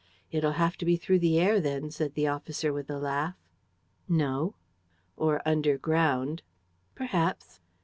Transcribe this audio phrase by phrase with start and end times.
[0.31, 3.35] "It'll have to be through the air then," said the officer, with a laugh.
[4.09, 4.55] "No."
[5.15, 6.41] "Or underground."
[6.95, 7.59] "Perhaps."